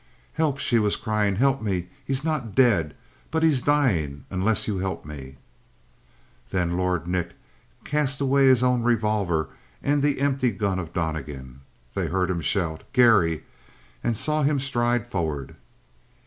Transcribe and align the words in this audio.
"Help!" 0.33 0.57
she 0.57 0.79
was 0.79 0.95
crying. 0.95 1.35
"Help 1.35 1.61
me. 1.61 1.87
He's 2.03 2.23
not 2.23 2.55
dead, 2.55 2.95
but 3.29 3.43
he's 3.43 3.61
dying 3.61 4.25
unless 4.31 4.67
you 4.67 4.79
help 4.79 5.05
me!" 5.05 5.37
Then 6.49 6.75
Lord 6.75 7.05
Nick 7.05 7.35
cast 7.83 8.19
away 8.19 8.47
his 8.47 8.63
own 8.63 8.81
revolver 8.81 9.49
and 9.83 10.01
the 10.01 10.19
empty 10.19 10.49
gun 10.49 10.79
of 10.79 10.91
Donnegan. 10.91 11.61
They 11.93 12.07
heard 12.07 12.31
him 12.31 12.41
shout: 12.41 12.83
"Garry!" 12.93 13.43
and 14.03 14.17
saw 14.17 14.41
him 14.41 14.59
stride 14.59 15.05
forward. 15.05 15.55